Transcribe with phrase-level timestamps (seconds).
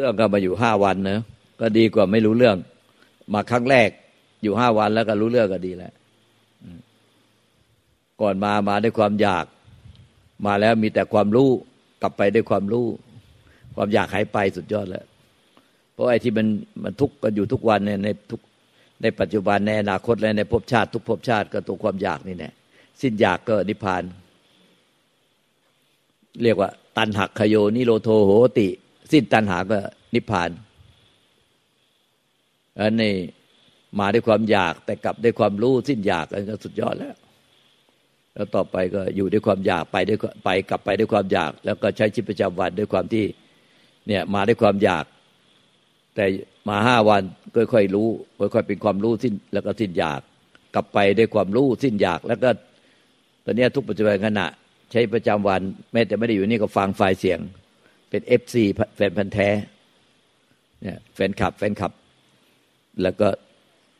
[0.00, 1.20] รื่องก็มาอยู่ห้าวันเนะ
[1.60, 2.56] ก็ดีกว่าไม่รู้เรื่อง
[3.34, 3.88] มาครั้งแรก
[4.42, 5.92] อยู่ห้าวันแล้วก็รู้เรื่องก็ดีแล้ว
[8.20, 9.44] ก่อนมามาด้วยความอยาก
[10.46, 11.50] มาแล้วมีแต่ความรู้
[12.02, 12.86] กลับไปด้วยความรู้
[13.74, 15.04] ความอยากหายไปสุดยอดแล้ว
[15.92, 16.46] เพราะไอ้ที่มัน
[16.82, 18.40] มันทุกข์กันอยู่ทุกวันเนี่ยในทุก
[19.02, 22.50] ในปัจจุบันในอนาคตและในภพชาติ ทุกภพชาติก็ตัวความอยากนี่แน่
[23.00, 24.02] สิ้นอยากก็นิพพาน
[26.42, 28.68] เรียกว่า ตันหักขโยนิโรโทโหติ
[29.12, 29.78] สิ้นตัณหาก็
[30.14, 30.50] นิพพาน
[32.80, 33.14] อันนี้
[33.98, 37.14] มาด้วยความอยากแต่กลับด้วยความรู้สิ้นอยากอันก็สุดยอดแล้ว
[38.34, 43.24] แล้วต่อไปก็อยู่ด้วยความอยากไปด้วยไปกลับไปด้วยความอยาก แล้วก็ใช้ชีวิตประจำวันด้วยความที่
[44.08, 45.04] เนี่ยมาด้วยความอยาก
[46.14, 46.24] แต่
[46.68, 47.22] มาห้าวัน
[47.72, 48.08] ค่อยๆรู้
[48.54, 50.20] ค่อยๆเป็นความรู้สิ้นแล้วก็สิ้นอยาก
[50.74, 52.50] กลับไปด้วยความรู้สิ้นอยาก แล้วก็
[53.44, 54.46] ตอนนี้ทุกปัจจุบันขณะ
[54.92, 55.60] ใช้ประจำวัน
[55.92, 57.40] แม้แต่ไม่ได้อยู่นี่ก็ฟังไฟล์เสียง
[58.10, 58.64] เป็น FC
[58.96, 59.48] แฟนพันธุ์แท้
[60.82, 61.92] เนี่ยแฟนคลับแฟนคลับ
[63.02, 63.28] แล้วก็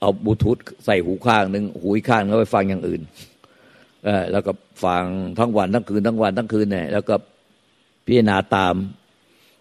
[0.01, 3.03] เอาบลูทูธใส่หูข้างหนึ่งหูอีกข้างแล้วไปฟังอย่างอื่น
[4.05, 4.53] เออแล้วก็
[4.85, 5.05] ฟัง
[5.39, 7.15] ทั้งวันทั้งคืนทั้งวันทั้งคืนเนี่ยแล้วก็
[8.07, 8.75] พิจารณาตาม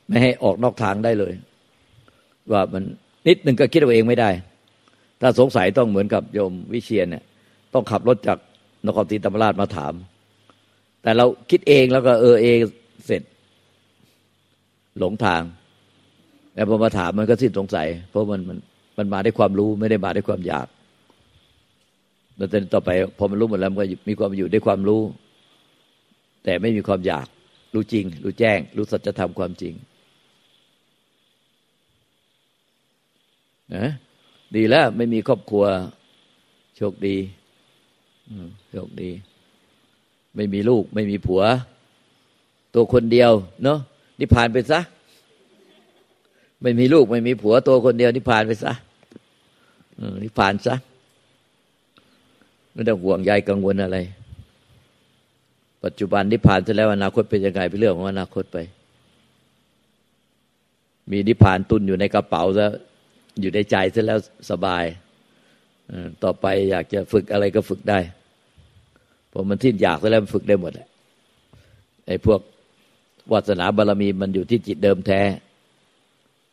[0.09, 1.33] ไม่ให้ออกนอกทางได้เลย
[2.51, 2.83] ว่ามัน
[3.27, 4.29] นิดหนึ่งก็คิดเอาเองไม่ได้
[5.21, 7.23] ถ้าสงสัยต้องเหมือนกับโยมวิเชียนเนี่ย
[7.73, 8.37] ต้องขับรถจาก
[8.85, 9.93] นครศรีธรรมราชมาถาม
[11.03, 12.57] แต่เราคิดเองแล้วก็เออเอง
[13.05, 13.21] เสร็จ
[14.99, 15.41] หลงทาง
[16.53, 18.57] แต่พอมาถามมันก็สิ้นสงสัย เพราะมันมัน
[18.97, 20.67] มันมาด้วยความรู้ไม่ได้มาด้วยความอยาก
[22.37, 25.01] แล้วต่อไปพอมันรู้หมดแล้วมันก็มีความอยู่ด้วยความรู้
[26.43, 27.27] แต่ไม่มีความอยาก
[27.73, 29.73] รู้จริง รู้แจ้ง รู้สัจธรรมความจริง
[33.75, 33.85] นะ
[34.55, 35.65] ดีแล้วไม่มีครอบครัว
[36.77, 37.17] โชคดี
[38.71, 39.09] โชคดี
[40.35, 41.41] ไม่มีลูก ไม่มีผัว
[42.73, 43.31] ตัวคนเดียว
[43.63, 43.79] เนาะ
[44.19, 44.79] นิพพานไปซะ
[46.61, 48.73] ไม่มีลูก ไม่มีผัว ตัวคนเดียวนิพพานไปซะ
[50.23, 50.75] นิพพานซะ
[52.73, 53.97] ไม่ต้องห่วงใยกังวลอะไร
[55.83, 58.57] ปัจจุบันนิพพานจะแล้วอนาคตเป็นยังไงเป็นเรื่องของอนาคตไป
[61.11, 62.71] มีนิพพานตุนอยู่ในกระเป๋าแล้ว
[63.41, 64.19] อยู่ในใจซะแล้ว
[64.51, 64.83] สบาย
[66.23, 67.99] ต่อไปอยากจะฝึกอะไรก็ฝึกได้
[69.31, 70.87] พอมันทิ้นอยากซะแล้วฝึกได้หมดแหละ
[72.07, 72.39] ไอ้พวก
[73.31, 75.21] วาสนาบารรมีมันอยู่ที่จิตเดิมแท้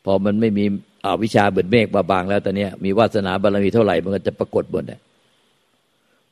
[0.05, 0.65] พอมันไม่มี
[1.05, 5.01] อวิชาเบิดเมฆบาบางแล้วตอนนี้มีวาสนาบารรมีเท่าไหร่มันก็จะปรากฏบนเนี่ย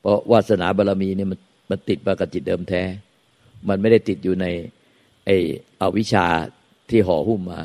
[0.01, 1.39] เพราะวาสนาบารรมีเนี่ยมัน
[1.71, 2.83] มันติดมากับจิตเดิมแท้
[3.69, 4.47] มันไม่ได้ติดอยู่ใน
[5.27, 5.37] ไอ้
[5.81, 6.27] อวิชา
[6.91, 7.61] ที่ห่อหุ้มมา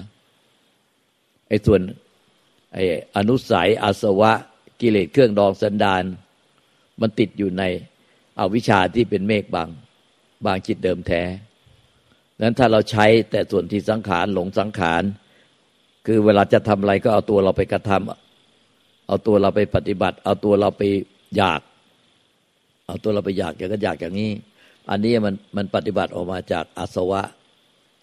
[1.49, 1.81] ไอ้ส่วน
[2.73, 2.83] ไอ้
[3.17, 4.31] อนุสัยอาสวะ
[4.81, 6.03] กิเลสเครื่องดองสันดาน
[7.01, 7.63] มันติดอยู่ใน
[8.39, 9.69] อวิชชาที่เป็นเมฆบาง
[10.45, 11.21] บางจิตเดิมแท้
[12.41, 15.03] นั้นถ้าเราใช้แต่ส่วนที่สังขารหลงสังขาร
[16.05, 20.81] คือเวลาจะทำอะไรก็เอาตัวเราไปกระทำเอาตัวเราไปปฏิบัติ เอาตัวเราไป
[21.37, 21.61] อยาก
[22.87, 24.31] เอาตัวเราไปอยากอย่างก็อยากอย่างนี้
[24.89, 27.21] อันนี้มันมันปฏิบัติออกมาจากอาสวะ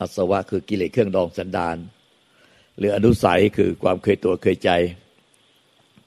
[0.01, 1.77] อาสวะคือกิเลสเครื่องดองสันดาน
[2.79, 4.71] หรืออนุสัยคือความเคยตัวเคยใจ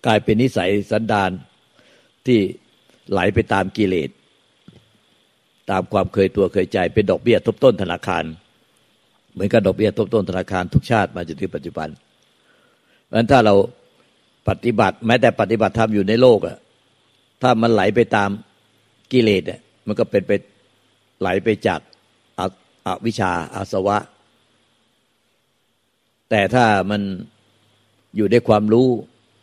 [0.06, 1.32] กลายเป็นนิสัยสันดาน
[2.26, 2.40] ที่
[3.12, 4.10] ไหลไปตามกิเลส
[5.70, 8.24] ตามความเคยตัวเคยใจ เป็นดอกเบี้ยทบต้นธนาคาร
[9.34, 11.90] เหมือนกับดอกเบี้ยทบต้นธนาคารทุกชาติมาจนถึงปัจจุบัน
[13.06, 13.56] เพราะฉะนั้นถ้าเรา
[14.50, 16.58] ปฏิบัติ แม้แต่ปฏิบัติธรรมอยู่ในโลกอะ
[17.42, 18.30] ถ้ามันไหลไปตาม
[19.12, 20.32] กิเลสเนี่ยมันก็เป็นไป
[21.20, 21.80] ไหลไปจาก
[22.88, 23.98] อวิชชาอาสวะ
[26.30, 27.02] แต่ถ้ามัน
[28.16, 28.88] อยู่ด้วยความรู้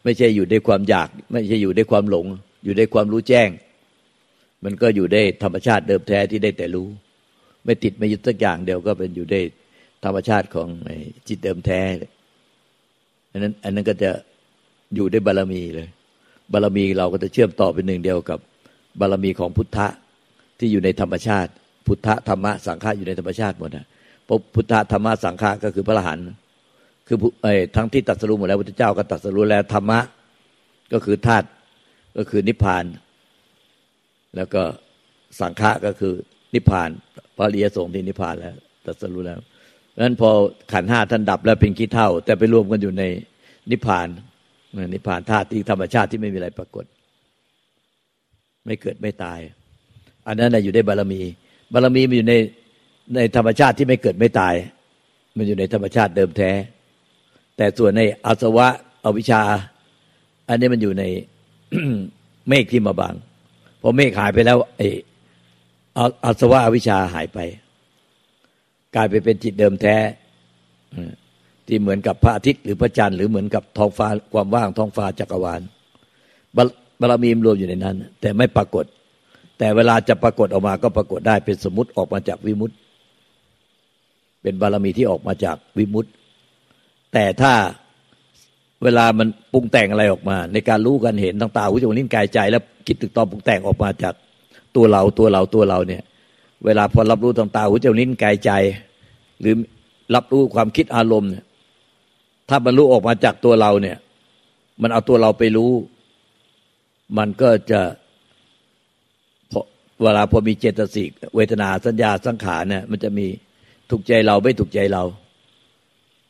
[0.04, 2.26] ไม่ใช่อยู่ด้วยความอยาก ไม่ใช่อยู่ด้วยความหลง
[2.64, 3.48] อยู่ด้วยความรู้แจ้ง
[4.64, 6.88] มันก็อยู่ได้ธรรมชาติเดิมแท้ที่ได้แต่รู้
[7.64, 9.40] ไม่ติดไม่ยึดสักอย่างเดียวก็เป็นอยู่ได้
[10.04, 10.68] ธรรมชาติของ
[11.28, 11.80] จิตเดิมแท้
[13.32, 14.10] อันนั้น อันนั้นก็จะ
[14.94, 15.88] อยู่ได้บารมีเลย
[16.52, 18.38] บารมีเราก็จะเชื่อมต่อเป็นหนึ่งเดียวกับ
[19.00, 19.88] บารมีของพุทธะ
[20.58, 21.50] ที่อยู่ในธรรมชาติ
[21.86, 23.86] พุทธะธรรมะสังฆะอยู่ในธรรมชาติหมดนะ
[24.26, 26.24] พราะพุทธะธรรมะสังฆะก็คือพระอรหันต์
[27.06, 30.00] คือไอ้ทั้งที่ตัดสรุปหมดแล้วพุทธเจ้าก็ตัดสรุปแล้วธรรมะ
[30.92, 31.46] ก็คือธาตุ
[32.16, 32.84] ก็คือนิพพาน
[34.36, 34.62] แล้วก็
[35.40, 36.12] สังฆะก็คือ
[36.54, 36.90] นิพพาน
[37.36, 38.54] พระริยสงฆ์ที่นิพพานแล้ว
[38.86, 39.40] ตัดสรู้แล้ว
[39.98, 40.30] นั้นพอ
[40.72, 43.04] ขันห้าท่านดับแล้วเป็นขี้เท่า แต่ไปรวมกันอยู่ใน
[43.70, 44.08] นิพพาน
[44.94, 46.84] นิพพานธาตุที่ธรรมชาติที่ไม่มีอะไรปรากฏ
[48.64, 49.38] ไม่เกิดไม่ตาย
[50.26, 51.20] อันนั้นอยู่ได้บารมี
[51.72, 52.34] บารมีมันอยู่ใน
[53.14, 54.54] ในธรรมชาติที่ไม่เกิดไม่ตาย
[55.36, 56.50] มันอยู่ในธรรมชาติเดิมแท้
[57.56, 58.66] แต่ส่วนในอาสวะ
[59.04, 59.42] อวิชชา
[60.48, 61.04] อันนี้มันอยู่ใน
[62.48, 63.14] เมฆที่มาบัง
[63.80, 64.82] พอเมฆหายไปแล้วไอ
[66.24, 67.38] อาสวะอวิชชาหายไป
[68.94, 69.96] กลายไปเป็นจิตเดิมแท้
[71.66, 75.60] ที่เหมือนกับพระอาทิตย์หรือพระจันทร์หรือเหมือนกับท้องฟ้าความว่างท้องฟ้าจักรวาล
[77.00, 78.84] บารมีมรวมอยู่ในนั้น แต่ไม่ปรากฏ
[79.58, 82.74] แต่เวลาจะปรากฏออกมาก็ปรากฏได้เป็นสมมติออกมาจากวิมุตติ
[84.42, 86.10] เป็นบารมีที่ออกมาจากวิมุตติ
[87.12, 87.52] แต่ถ้า
[88.84, 94.14] เวลามันปรุงแต่งอะไรออกมา ในการรู้กันเห็นต่างตาหูจมูกลิ้นกายใจ แล้วคิดตึกตอนปรุงแต่งออกมาจาก
[94.76, 96.02] ตัวเราตัวเราตัวเราเนี่ย
[96.64, 98.50] เวลาพอรับรู้ต่างตาหูจมูกลิ้นกายใจ
[99.40, 99.54] หรือ
[100.14, 101.44] รับรู้ความคิดอารมณ์เนี่ย
[102.48, 103.96] ถ้ามันรู้ออกมาจากตัวเราเนี่ย
[104.82, 105.72] มันเอาตัวเราไปรู้
[107.18, 107.80] มันก็จะ
[110.02, 113.26] เวลาพอมีเจตสิกเวทนาสัญญาสังขารเนี่ยมันจะมี
[113.90, 115.02] ถูกใจเราไม่ถูกใจเรา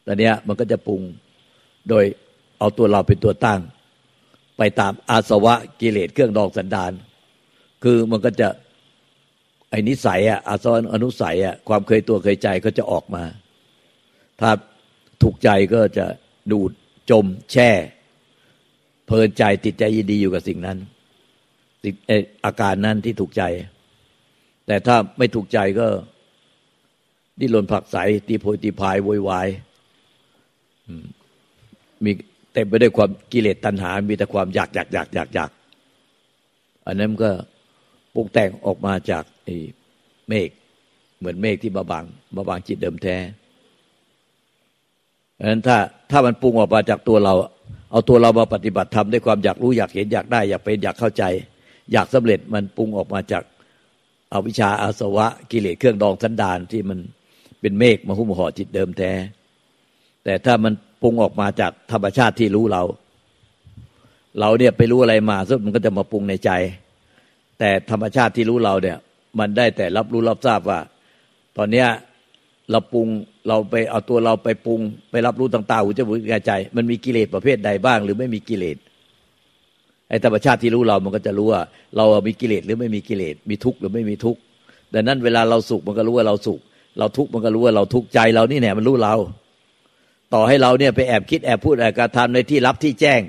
[0.07, 1.03] ตอนนี้มันก็จะปรุง
[1.89, 2.05] โดย
[2.59, 3.61] เอาตัวเราเป็นตัวตั้ง
[4.59, 6.93] ไปตามอาสวะกิเลสเครื่องดองสันดาน
[7.83, 8.49] คือมันก็จะ
[9.71, 13.25] ไอ้นิสัยอะอาสวะอนุสัยอะความเคยตัวเคยใจก็จะออกมา
[14.41, 14.51] ถ้า
[15.23, 16.07] ถูกใจก็จะ
[16.53, 16.71] ดูด
[17.11, 17.71] จมแช่
[19.07, 20.79] เพลินใจติดใจยินดีอยู่กับสิ่งนั้น
[22.45, 23.43] อาการนั้นที่ถูกใจ
[24.67, 25.87] แต่ถ้าไม่ถูกใจก็
[27.41, 27.97] ดิ้นรนผักใส
[28.29, 29.49] ตีโพยตีพายโวยวาย
[32.05, 32.11] มี
[32.53, 35.51] เต็มไปด้วยความกิเลสตัณหา มีแต่ความอยากอยากอยากอยากอยาก
[36.87, 37.31] อันนั้นก็
[38.15, 39.25] ปรุงแต่งออกมาจาก
[40.29, 40.51] เมฆ
[41.19, 42.05] เหมือนเมฆที่มาบัง
[42.37, 43.17] มาบังจิตเดิมแท้
[45.39, 45.77] ดังนั้นถ้า
[46.11, 47.35] ถ้ามันปรุงออกมาจากตัวเรา
[47.91, 51.25] เอาตัวเรามาปฏิบัติทำด้วยความอยากรู้อยากเห็นอยากได้ อยากเป็นอยากเข้าใจ
[51.93, 53.43] อยากสำเร็จมันปรุงออกมาจาก
[54.33, 56.99] อาวิชชาอาสวะ กิเลสเครื่องดองสันดานที่มัน
[57.61, 59.13] เป็นเมฆมาหุ้มห่อจิตเดิมแท้
[60.29, 62.83] แต่ถ้ามันปรุงออกมาจากธรรมชาติที่รู้เรา
[64.41, 66.51] เราเนี่ยไปรู้อะไรมาซึ่งมันก็จะมาปรุงในใจ
[67.59, 68.97] แต่ธรรมชาติที่รู้เราเนี่ย
[69.39, 70.81] มันได้แต่รับรู้รับทราบว่า
[71.57, 71.89] ตอนเนี้ย
[72.71, 73.07] เราปรุง
[73.49, 74.81] เราไปเอาตัวเราไปปรุง
[75.11, 78.77] ไปรับรู้ต่างๆหูจมูกกายใจ มันมีกิเลสประเภทใดบ้าง หรือไม่มีกิเลส
[80.09, 81.63] ไอ้ธรรมชาติที่รู้เรามันก็จะรู้ว่า
[81.97, 84.41] เรามีกิเลสหรือไม่มีกิเลสมีทุกข์หรือไม่มีทุกข์
[84.95, 86.61] ดังนั้นเวลาเราสุขมันก็รู้ว่าเราสุข
[86.99, 89.15] เราทุกข์มันก็รู้ว่าเราทุกข์ใจเรานี่แน่มันรู้เรา
[90.35, 93.21] ต่อให้เราเนี่ยไปแอบคิดแอบพูดแอบกระทำในที่รับที่แจ้ง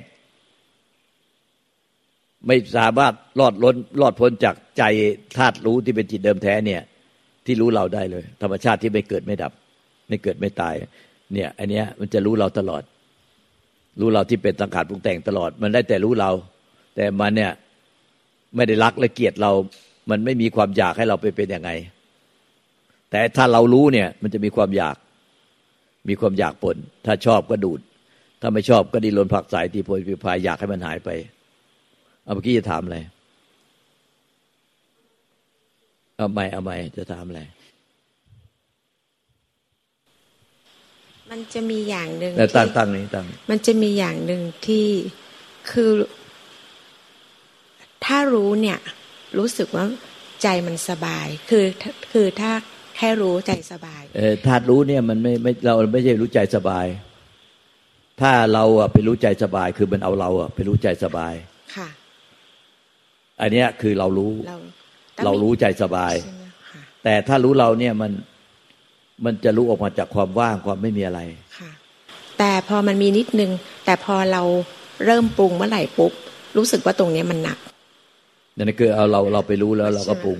[2.47, 4.83] ไม่สามารถรอดล้นรอดพ้นจากใจ
[5.37, 6.81] ธาตุรู้ที่เป็นจิตเดิมแท้เนี่ย
[7.45, 9.51] ที่รู้เราได้เลย ธรรมชาติที่ไม่เกิดไม่ดับ
[10.07, 10.75] ไม่เกิดไม่ตาย
[11.33, 12.83] เนี่ยอันเนี้ยมันจะรู้เราตลอด
[13.99, 16.31] รู้เราที่เป็นสังขารปรุงแต่งตลอด มันได้แต่รู้เรา
[16.95, 17.51] แต่มันเนี่ย
[18.55, 19.51] ไม่ได้รักและเกลียดเรา
[20.09, 21.69] มันไม่มีความอยากให้เราไปเป็นยังไง
[23.11, 24.95] แต่ถ้าเรารู้เนี่ย มันจะมีความอยาก
[26.07, 27.79] มีความอยากปนถ้าชอบก็ดูด
[28.41, 31.09] ถ้าไม่ชอบก็ดีลนผักสายตีโพยพิพายอยากให้มันหายไป
[32.23, 32.97] เอาเมื่อกี้จะถามอะไร
[36.15, 37.41] เอาไม่เอาไม่จะถามอะไร
[41.29, 44.87] มันจะมีอย่างหนึ่งแต่ตั้งตั้งนี้ตั้งมันจะมีอย่างหนึ่งที่
[45.71, 45.91] คือ
[48.05, 48.79] ถ้ารู้เนี่ย
[49.37, 49.85] รู้สึกว่า
[50.41, 51.65] ใจมันสบาย คือ
[52.11, 52.51] คือถ้า
[52.97, 56.85] แค่รู้ใจสบาย เออถ้ารู้เนี่ยมันไม่ไม่เราไม่ใช่รู้ใจสบาย
[58.21, 61.33] ถ้าเราอะไปรู้ใจสบาย คือมันเอาเราอะไปรู้ใจสบาย
[61.75, 61.87] ค่ะ
[63.41, 64.31] อันเนี้ยคือเรารู้
[65.25, 66.13] เรารู้ใจสบาย
[67.03, 68.11] แต่ถ้ารู้เราเนี่ยมัน
[69.25, 71.19] มันจะรู้ออกมาจากความว่างความไม่มีอะไร
[71.57, 71.71] ค่ะ
[72.39, 73.51] แต่พอมันมีนิดนึง
[73.85, 74.41] แต่พอเรา
[75.05, 76.11] เริ่มปรุงเมื่อไหร่ปุ๊บ
[76.57, 77.57] รู้สึกว่าตรงนี้มันหนัก
[78.57, 80.39] นั่นคือเอาเราเราไปรู้แล้วเราก็ปรุง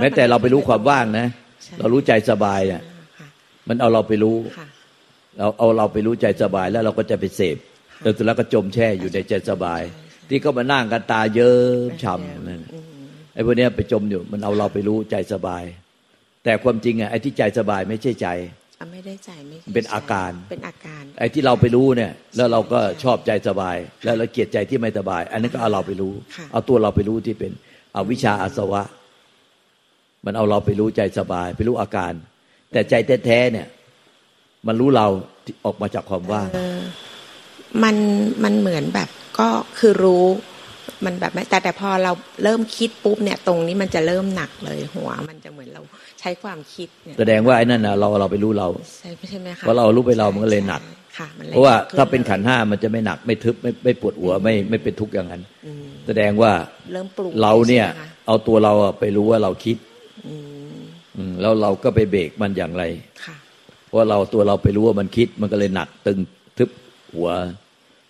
[0.00, 1.26] แม้แต่เราไปรู้ความว่างนะ
[1.78, 2.82] เรารู้ใจสบายเนี่ย
[3.68, 4.36] มันเอาเราไปรู้
[5.38, 7.56] เราเอาเราไปรู้ใจสบายแล้วเราก็จะไปเสพ
[8.02, 9.82] แต่สุดแล้วก็จมแช่อยู่ในใจสบาย
[10.28, 11.54] ที่ก็มานั่งกันตาเยิ้
[11.88, 12.60] มฉ่ำนั่น
[13.34, 15.64] ไอ้พวกนี้ไปจมอยู่มันเอาเราไปรู้ใจสบาย
[16.44, 18.28] แต่ความจริงอะไอ้ที่ใจสบายไม่ใช่ใจ
[18.92, 26.12] ไม่ได้ใจไม่เป็นอาการเป็นอาการ ไอ้ที่เราไปรู้เนี่ย แล้วเราก็ชอบใจสบาย แล้วเราเกลียดใจที่ไม่สบาย อันนี้ก็เอาเราไปรู้
[26.52, 27.52] เอาตัวเราไปรู้ที่เป็น
[27.94, 28.82] เอาวิชาอาสวะ
[30.26, 32.12] มันเอาเราไปรู้ใจสบาย ไปรู้อาการ
[32.72, 32.94] แต่ใจ
[33.26, 33.66] แท้ๆเนี่ย
[34.66, 35.06] มันรู้เรา
[35.64, 36.48] ออกมาจากความว่าง
[37.82, 37.96] มัน
[38.44, 39.08] มันเหมือนแบบ
[39.38, 39.48] ก็
[39.78, 40.26] คือรู้
[41.04, 42.12] มันแบบไม่แต่แต่พอเรา
[42.44, 45.82] เริ่มคิดปุ๊บเนี่ย ตรงนี้มันจะเริ่มหนักเลยหัว มันจะเหมือนเรา
[46.20, 48.68] ใช้ความคิดเนี่ยแสดงว่าไอ้นั่นนะเราเราไปรู้เรา
[49.00, 50.82] ใช่ใช่ไหมคะเพราะเรารู้ไปเรามันก็เลยหนัก
[51.52, 55.42] เพราะว่าถ้าเป็นขันห้ามันจะไม่หนักไม่ทึบไม่ไม่ปวดหัวไม่ไม่เป็นทุกข์อย่างนั้น
[56.06, 56.52] แสดงว่า
[56.92, 57.86] เริ่มปรุงเราเนี่ย
[58.26, 59.76] เอาตัวเราไปรู้ว่าเราคิด
[61.40, 62.84] แล้วเราก็ไปเบรกมันอย่างไร
[63.86, 66.18] เพราะเราตัวเราไปรู้ว่ามันคิดมันก็เลยหนักตึง
[66.58, 66.70] ทึบ
[67.14, 67.30] หัว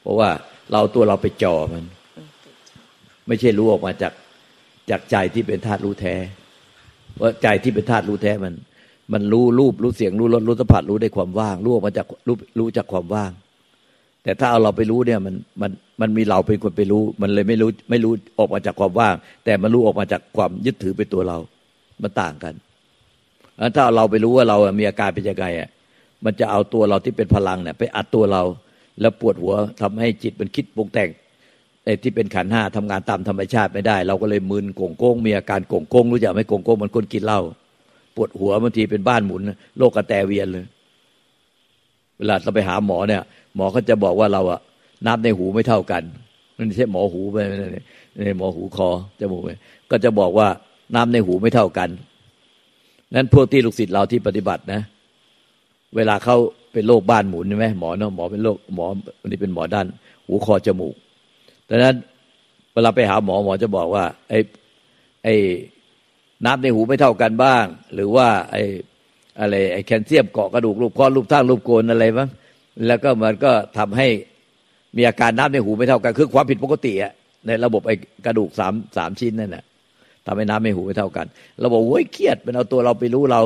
[0.02, 0.28] เพราะว่า
[0.72, 1.84] เราตัวเราไปจ่อมัน
[3.26, 4.12] ไม่ใช่รู้ออกมาจาก
[4.90, 6.14] จากใจที่เป็นธาตุรู้แท้
[7.20, 8.54] ว่าใจที่เป็นธาตุรู้แท้มัน
[9.12, 13.32] มันรู้รูปรู้เสียงรู้รสรู้สัมผัสรู้ได้ความว่าง รู้ออกมาจากรู้รู้จากความว่าง
[14.22, 19.14] แต่ถ้าเอาเราไปรู้เนี่ยมันมันมันมีเราเป็นคนไปรู้ มันเลยไม่รู้ไม่รู้ออกมาจากความว่าง
[19.44, 21.38] แต่มันรู้ออกมาจากความยึดถือเป็นตัวเรา
[22.02, 22.54] มันต่างกัน
[23.76, 25.68] ถ้าเราไปรู้ว่าเรามีอาการเป็นยังไงอะ
[26.24, 28.42] มันจะเอาตัวเราที่เป็นพลังเนี่ยไปอัดตัวเรา
[29.00, 29.52] แล้วปวดหัว
[29.82, 31.08] ทำให้จิตมันคิดปรุงแต่ง
[31.84, 37.40] ไอ้ที่เป็นขันห้าทำงานตามธรรมชาติไม่ได้ เราก็เลยมึนโก่งโก้งมีอาการโก่งโก้งรู้จักไหมโก่งโก้งมันคนกินเหล้า
[38.16, 39.42] ปวดหัวบางทีเป็นบ้านหมุน
[39.78, 40.64] โรคกระแตเวียนเลย
[42.16, 43.22] เวลาเราไปหาหมอเนี่ย
[43.56, 44.60] หมอเขาจะบอกว่าเราอะ
[45.06, 46.02] น้ำในหูไม่เท่ากัน
[46.56, 47.36] นั่นไม่ใช่หมอหูไป
[48.26, 48.88] นี่หมอหูคอ
[49.20, 49.42] จมูก
[49.90, 50.48] ก็จะบอกว่า
[50.94, 51.88] น้ำในหูไม่เท่ากัน
[53.14, 54.80] นั้นพวกที่ลูกศิษย์เราที่ปฏิบัตินะ
[55.96, 56.36] เวลาเขา
[56.72, 58.86] เป็นโรคบ้านหมุนใช่ไหมหมอเนาะหมอเป็นโรคหมอ
[59.20, 59.86] วันนี้เป็นหมอด้าน
[60.26, 60.94] หูคอจมูก
[61.68, 61.94] ดังนั้น
[62.72, 64.38] เวลาไปหาหมอหมอจะบอกว่า ไอ้
[65.24, 65.34] ไอ้
[66.46, 68.62] น้ำในหูไม่เท่ากันบ้าง หรือว่า ไอ้
[69.40, 72.28] อะไรไอ้แคลเซียมเกาะกระดูกรูปข้อรูปท่ารูปโกนอะไรบ้าง
[72.86, 74.08] แล้วก็มันก็ทำให้
[74.96, 77.12] มีอาการน้ำในหูไม่เท่ากัน คือความผิดปกติอะ
[77.46, 77.94] ในระบบไอ้
[78.26, 79.64] กระดูกสามสามชิ้นนั่นแหละ
[80.26, 81.26] ทำให้น้ำในหูไม่เท่ากัน
[81.60, 83.42] เราบอกโอ้ยเครียดเป็นเอาตัวเราไปรู้เรา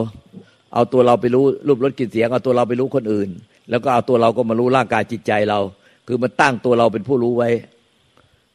[0.74, 3.28] เอาตัวเราไปรู้รูปรสกลิ่นเสียงเอาตัวเราไปรู้คนอื่น
[3.70, 5.60] แล้วก็เอาตัวเราก็มารู้ร่างกายจิตใจเรา
[6.08, 7.50] คือมันตั้งตัวเราเป็นผู้รู้ไว้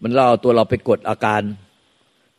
[0.02, 1.42] มันเราเอาตัวเราไปกดอาการ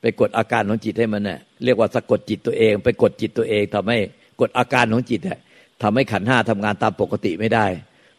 [0.00, 3.98] ไปกดอาการของจิตให้มันเนี่ยเรียกว่าสะกดจิตตัวเอง ไปกดจิตตัวเองทำให้
[4.40, 5.38] กดอาการของจิตเนี่ย
[5.82, 7.66] ทำให้ขันห้าทำงานตามปกติไม่ได้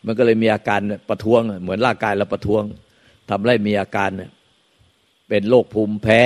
[0.05, 2.63] มันก็เลยมีอาการประท้วง เหมือนร่างกายเราประท้วง
[3.29, 4.09] ทำให้มีอาการ
[5.29, 6.21] เป็นโรคภูมิแพ้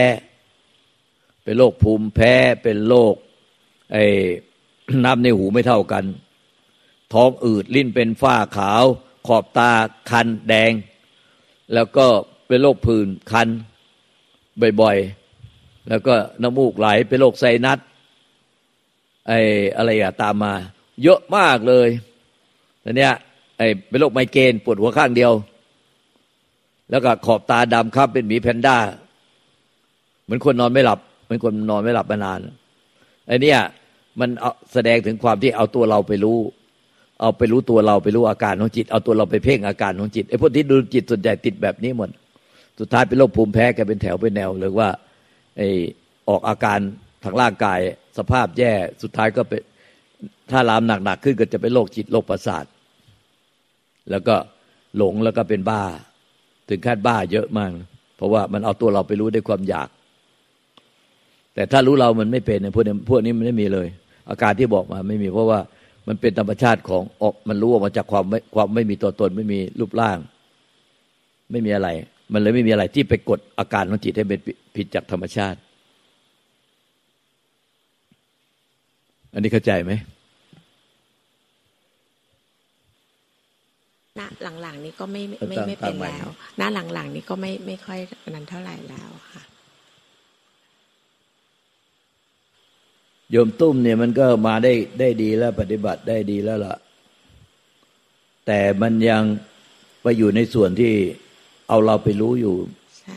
[1.46, 2.34] เป็นโรคภูมิแพ้
[2.64, 3.16] เป็นโรค
[3.94, 4.06] ไอ้
[5.06, 6.06] น้ำในหูไม่เท่ากัน
[7.14, 8.84] ท้องอืดลิ้นเป็นฝ้าขาว
[9.28, 9.72] ขอบตา
[10.10, 10.72] คันแดง
[11.74, 12.08] แล้วก็
[12.48, 13.48] เป็นโรคผื่นคัน
[14.82, 17.80] บ่อยๆ แล้วก็น้ำมูกไหลเป็นโรคไซนัส
[19.28, 19.40] ไอ้
[19.78, 20.54] อะไรอะตามมา
[21.04, 21.90] เยอะมากเลย
[22.82, 23.14] แต่เนี้ย
[23.58, 25.34] ไอ้เป็นโรคไมเกรนปวดหัวข้างเดียว
[26.90, 28.78] แล้วก็ขอบตาดำครับเป็นหมีแพนด้า
[30.24, 32.40] เหมือนคนนอนไม่หลับ เหมือนคนนอนไม่หลับมานาน
[33.28, 33.54] ไอ้นี่
[34.20, 34.30] มัน
[34.74, 36.38] แสดงถึงความที่เอาตัวเราไปรู้
[37.22, 42.10] เอาไปรู้ตัวเราไปรู้อาการของจิต เอาตัวเราไปเพ่งอาการของจิตไอ้พวกที่ดูจิตส่วนใหญ่ติดแบบนี้หมด
[42.80, 44.90] สุดท้ายเป็นโรคภูมิแพ้แกเป็นแถวเป็นแนวหรือว่า
[45.58, 45.68] ไอ้
[46.30, 46.80] ออกอาการ
[47.24, 47.80] ทางร่างกาย
[48.18, 48.72] สภาพแย่
[49.04, 49.62] สุดท้ายก็เป็น
[50.52, 52.66] ถ้าลามหนักๆขึ้นก็จะเป็นโรคจิตโรคประสาท
[54.12, 54.36] แล้วก็
[54.98, 55.84] หลงแล้วก็เป็นบ้า
[56.70, 57.72] ถึงขั้นบ้าเยอะมาก
[58.18, 59.90] เพราะว่ามันเอาตัวเราไปรู้ด้วยความอยาก
[61.56, 63.88] แต่ถ้ารู้เรามันไม่เป็นพวกนี้พวกนี้มันไม่มีเลย
[64.30, 65.60] อาการที่บอกมาไม่มีเพราะว่า
[66.08, 70.18] มันเป็นธรรมชาติของออกมันรู้ออกมาจากความไม่ความไม่มีตัวตนไม่มีรูปร่าง
[71.52, 71.90] ไม่มีอะไร
[72.34, 74.40] มันเลยไม่มีอะไรที่ไปกดอาการของจิตให้เป็น
[74.76, 75.60] ผิดจากธรรมชาติ
[79.34, 79.94] อันนี้เข้าใจไหม
[84.20, 84.22] ณ
[84.62, 86.28] หลังๆนี้ก็ไม่ไม่ไม่เป็นแล้ว
[86.60, 86.62] ณ
[86.94, 89.44] หลังๆนี้ก็ไม่ไม่ค่อยนั้นเท่าไหร่แล้วค่ะ
[93.36, 96.76] โยมตุ้มเนี่ยมันก็มาได้ได้ดีแล้วปฏิบัติได้ดีแล้วล่ะ
[98.46, 99.24] แต่มันยัง
[100.02, 100.94] ไปอยู่ในส่วนที่
[101.70, 102.56] เอาเราไปรู้อยู่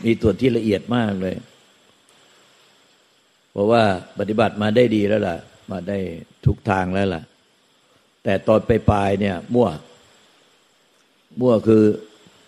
[0.05, 1.35] มีส่วนที่ละเอียดมากเลย
[3.51, 3.83] เพราะว่า
[4.19, 5.37] ปฏิบัติมาได้ดีแล้วล่ะ
[5.71, 5.97] มาได้
[6.45, 7.21] ทุกทางแล้วล่ะ
[8.23, 9.69] แต่ตอนไปปลายเนี่ย มั่ว
[11.39, 11.83] มั่วคือ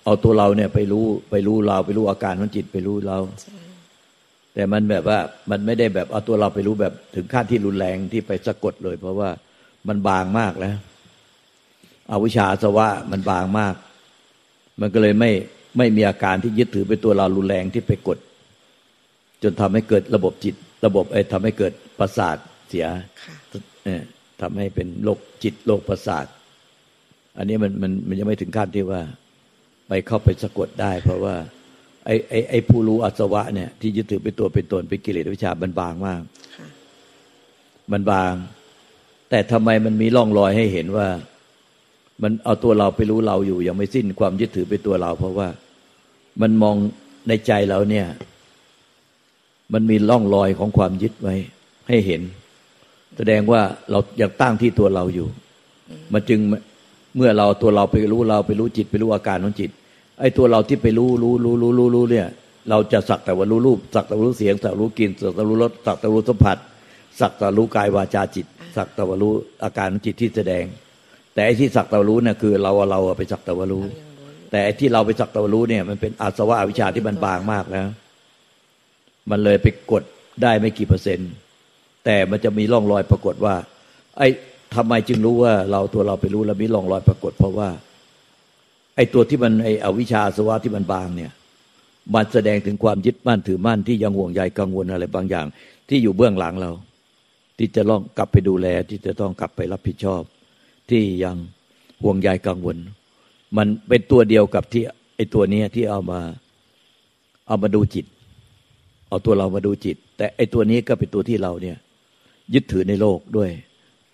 [0.04, 3.18] เอาตัวเราเนี่ยไปรู้ไปรู้เราไปรู้อาการของจิตไปรู้เรา
[4.54, 5.20] แต่มันแบบว่า
[5.52, 9.30] มันไม่ได้แบบเอาตัวเราไปรู้แบบถึงขั้นที่รุนแรงที่ไปสะกดเลย เพราะว่า
[9.88, 10.76] มันบางมากแล้ว
[12.12, 13.76] อวิชชาสวะมันบางมาก
[14.82, 15.32] มันก็เลยไม่
[15.78, 18.18] ไม่มีอาการที่ยึดถือเป็นตัวเรารุนแรงที่ไปกด
[19.44, 20.56] จนทำให้เกิดระบบจิต
[20.86, 22.38] ระบบไอ้ทำให้เกิดประสาท
[22.70, 22.88] เสีย
[23.86, 24.04] เนี่ย
[24.42, 26.26] ทำให้เป็นโรคจิตโรคประสาท
[27.38, 29.02] อันนี้มันมันมันยังไม่ถึงขั้นที่ว่า
[29.88, 31.36] ไปเข้าไปสะกดได้ เพราะว่า
[32.06, 36.22] ไอ้ไอ้ไอ้ผู้รู้อัศวะเนี่ยที่ยึดถือเป็นตัวเป็นตนเป็นกิเลสวิชามันบางมาก
[37.92, 38.34] มันบาง
[39.30, 41.08] แต่ทำไมมันมีร่องรอยให้เห็นว่า
[42.24, 45.48] มันเอาตัวเราไปรู้เราอยู่ยังไม่สิ้นความยึดถือเป็นตัวเรา เพราะว่า
[46.42, 46.76] มันมอง
[47.28, 48.08] ในใจเราเนี่ย
[49.74, 51.36] มันมีร่องรอยของความยึดไว้
[51.88, 52.22] ให้เห็น
[53.18, 55.28] แสดงว่าเราอยากตั้งที่ตัวเราอยู่
[56.14, 56.40] มันจึง
[57.16, 59.72] เมื่อเราตัวเราไปรู้เราไปรู้จิตไปรู้อาการของจิต
[60.22, 62.28] ไอ้ตัวเราที่ไปรู้รู้รู้รู้รู้รู้เนี่ย
[62.70, 66.58] เราจะสักแต่ว่ารู้รูปสักแต่ว่ารู้เสียงสักรู้กลิ่นสักแต่รู้รสสักแต่รู้สัมผัส
[67.20, 69.32] สักแต่รู้กายวาจาจิต สักแต่ว่ารู้
[69.64, 70.64] อาการจิตที่แสดง
[71.34, 73.84] แต่ไอ้ที่สักแตะรู้น่ะคือเราเราไปสักแตะวรู้เรารู้
[74.52, 77.88] แต่ไอ้ที่เราไปสักแตะวรู้เนี่ย มันเป็นอาสวะอวิชชาที่มันบางมากแล้ว
[79.30, 80.04] มันเลยไปกด
[80.44, 81.32] ได้ไม่กี่เปอร์เซ็นต์
[82.06, 83.56] แต่มันจะมีร่องรอยปรากฏว่า
[84.18, 84.28] ไอ้
[84.76, 87.70] ทำไมจึงรู้ว่าเราตัวเราไปรู้แล้วมีร่องรอยปรากฏ เพราะว่า
[89.04, 91.32] อ้ตัวที่มันไอ้อวิชาสวะที่มันบางเนี่ย
[92.14, 95.46] มันแสดงถึงความยึดมั่นถือมั่นที่ยังห่วงใยกังวลอะไรบางอย่าง
[95.90, 96.72] ที่อยู่เบื้องหลังเรา
[97.58, 100.22] ที่จะต้องกลับไปดูแลที่จะต้องกลับไปรับผิดชอบ
[100.90, 101.36] ที่ยัง
[102.04, 102.78] ห่วงใยกังวล
[103.58, 104.84] มันเป็นตัวเดียวกับที่
[105.16, 106.20] ไอ้ตัวเนี้ยที่เอามา
[107.48, 108.06] เอามาดูจิต
[109.10, 111.78] เอาตัวเรามาดูจิต แต่ไอ้ตัวนี้ก็เป็นตัวที่เราเนี่ย
[112.54, 113.50] ยึดถือในโลกด้วย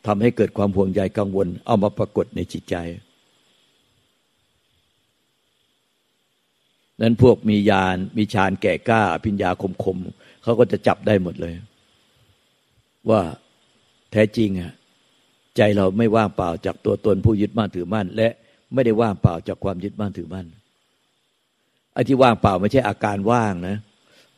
[0.05, 2.75] ทำให้เกิดความห่วงใยกังวล เอามาปรากฏในจิตใจ
[7.01, 9.97] นั้นพวกมียานมีฌานแก่กล้าอภิญญาคมคม
[10.43, 11.53] เขาก็จะจับได้หมดเลย
[13.09, 13.21] ว่า
[14.11, 14.73] แท้จริงอะ
[15.57, 18.29] ใจเราไม่ว่างเปล่าจากตัวตนผู้ยึดมั่นถือมั่น และ
[18.73, 20.47] ไม่ได้ว่างเปล่าจากความยึดมั่นถือมั่น
[21.93, 23.77] ไอ้ที่ว่างเปล่าไม่ใช่อาการว่างนะ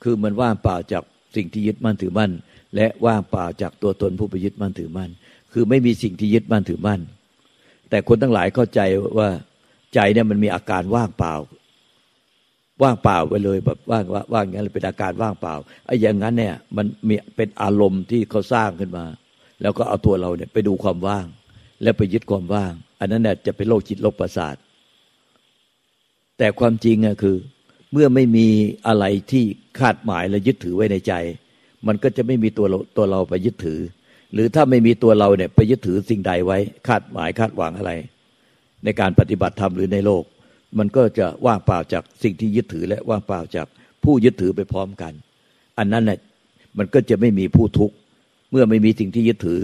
[0.03, 1.03] คือมันว่างเปล่าจาก
[1.35, 2.31] สิ่งที่ยึดมั่นถือมั่น
[2.75, 5.09] และว่างเปล่าจากตัวตนผู้ไปยึดมั่นถือมั่น
[5.53, 7.01] คือไม่มีสิ่งที่ยึดมั่นถือมั่น
[7.89, 8.79] แต่คนทั้งหลายเข้าใจ
[9.17, 9.29] ว่า
[9.93, 11.33] ใจเนี่ยมันมีอาการว่างเปล่า
[12.83, 15.55] ว่างเปล่าไปเลยแบบว่างว่างว่างอย่างนั้นเป็นอาการว่างเปล่า
[15.85, 19.05] ไอ้อย่างนั้นเนี่ยมันมีเป็นอารมณ์ที่เขาสร้างขึ้นมา
[19.61, 21.25] แล้วก็เอาตัวเราเนี่ยไปดูความว่าง
[21.83, 24.55] แล้วไปยึดความว่าง อันนั้นเนี่ยจะเป็นโรคจิตโรคประสาท
[26.37, 27.35] แต่ความจริงอะคือ
[27.91, 28.47] เมื่อไม่มี
[28.87, 29.43] อะไรที่
[29.79, 31.13] คาดหมายและยึดถือไว้ในใจ
[31.87, 33.79] มันก็จะไม่มีตัวเราตัวเราไปยึดถือ
[34.33, 36.57] หรือถ้าไม่มีตัวเราเนี่ยไปยึดถือสิ่งใดไว้
[36.87, 37.91] คาดหมายคาดหวังอะไร
[38.83, 40.23] ในการปฏิบัติธรรมหรือในโลก
[40.77, 43.67] มันก็จะว่างเปล่าจากสิ่งที่ยึดถือและว่างเปล่าจาก
[44.03, 45.13] ผู้ยึดถือไปพร้อมกัน
[45.77, 46.19] อันนั้นน่ะ
[46.77, 47.95] มันก็จะไม่มีผู้ทุกข์
[48.51, 49.61] เมื่อไม่มีสิ่งที่ยึดถือ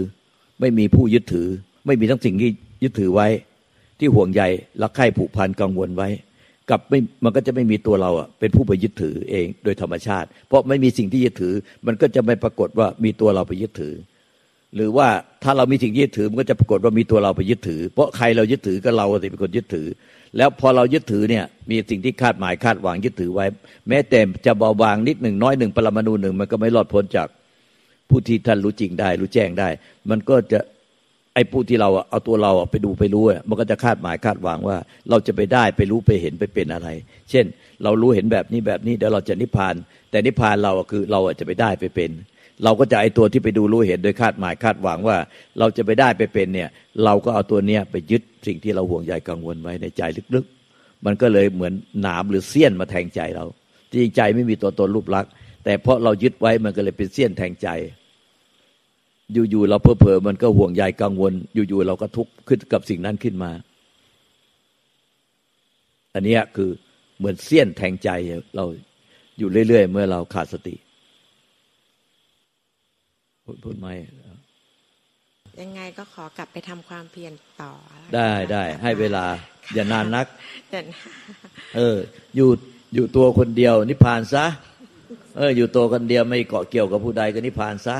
[0.60, 1.48] ไม่มีผู้ยึดถือ
[1.86, 2.50] ไม่มีทั้งสิ่งที่
[2.82, 3.28] ยึดถือไว้
[3.98, 4.42] ที่ห่วงใย
[4.82, 6.08] รักใคร่ผูกพันกังวลไว้
[6.70, 11.54] กับไม่มันก็จะไม่มีตัวเราอะเป็นผู้ไปยึดถือเองโดยธรรมชาติ เพราะไม่มีสิ่งที่ยึดถือ
[11.86, 13.94] มันก็จะไม่ปรากฏว่ามีตัวเราไปยึดถือ
[14.74, 15.08] หรือว่า
[15.42, 19.86] ถ้าเรามีสิ่งยึดถือมันก็จะปรากฏว่ามีตัวเราไปยึดถือ เพราะใครเรายึดถือก็เราสิเป็นคนยึดถือ
[20.36, 23.46] แล้วพอเรายึดถือเนี่ยมีสิ่งที่คาดหมายคาดหวังยึดถือไว้
[23.88, 27.28] แม้แต่จะเบาบางนิดหนึ่งน้อยหนึ่งปรมาณูหนึ่งมันก็ไม่รอดพ้นจาก
[28.10, 29.68] ผู้ที่ท่านรู้จริงได้ รู้แจ้งได้
[30.10, 30.60] มันก็จะ
[31.34, 34.76] ไอ้ผู้ที่เราเอาตัวเราไปดูไปรู้มันก็จะคาดหมายคาดหวังว่า
[35.10, 36.88] เราจะไปได้ไปรู้ไปเห็นไปเป็นอะไร
[37.30, 37.44] เช่น
[37.82, 39.74] เรารู้เห็นแบบนี้แบบนี้เดี๋ยวเราจะนิพพาน
[40.10, 42.10] แต่นิพพานเราคือเราจะไปได้ไปเป็น
[42.64, 45.16] เราก็จะไอตัวที่ไปดูรู้เห็นโดยคาดหมายคาดหวังว่า
[45.58, 46.68] เราจะไปได้ไปเป็นเนี่ย
[47.04, 50.02] เราก็เอาตัวเนี้ยไปยึดสิ่งที่เราห่วงใยกังวลไว้ในใจ
[50.34, 53.44] ลึกๆ มันก็เลยเหมือนหนามหรือเสี้ยนมาแทงใจเรา
[53.90, 55.30] จริงใจไม่มีตัวตนรูปลักษณ์
[55.64, 57.68] แต่เพราะเรายึดไว้มันก็เลยเป็นเสี้ยนแทงใจ
[59.50, 63.50] อยู่ๆเราเพอเพอมันก็ห่วงใยกังวล อยู่ๆเราก็ทุกข์ขึ้นกับสิ่งนั้นขึ้นมา
[66.14, 66.70] อันเนี้ยคือ
[67.18, 68.10] เหมือนเสี้ยนแทงใจ
[68.56, 68.64] เรา
[69.38, 70.74] อยู่เรื่อยๆ เมื่อเราขาดสติ
[73.48, 73.94] พูดพูดไม่
[75.60, 77.32] ยังไงก็ขอกลับไปทำความเพียร
[77.62, 77.72] ต่อ
[78.14, 79.24] ได้ได้ ให้เวลา
[79.74, 80.26] อย่านานนัก
[80.70, 80.98] เดี๋ยวนะ
[81.76, 81.96] เออ
[82.36, 82.50] อยู่
[82.94, 84.46] อยู่ตัวคนเดียว นิพพานซะ
[85.36, 87.96] เออ อยู่ตัวคนเดียวไม่เกาะเกี่ยวกับผู้ใดก็นิพพานซะ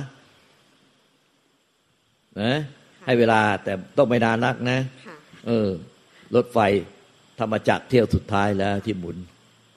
[2.42, 2.52] นะ
[3.04, 5.68] ให้เวลาแต่ต้องไม่นานนักนะค่ะเออ
[6.35, 6.59] รถไฟ
[7.38, 9.16] ธรรมจักรเที่ยวสุดท้ายแล้วที่หมุน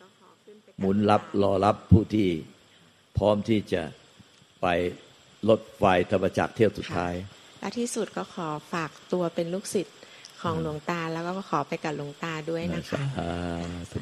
[0.01, 2.27] ก็ขอขึ้นไปหมุนรับรอรับผู้ที่
[3.17, 3.81] พร้อมที่จะ
[4.61, 4.67] ไป
[5.49, 7.13] รถไฟธรรมจักรเที่ยวสุดท้าย
[7.59, 9.97] และที่สุดก็ขอฝากตัวเป็นลูกศิษย์
[10.41, 13.31] ของหลวงตาแล้วก็ขอไปกับหลวงตาด้วยนะคะสา
[13.91, 13.99] ธุ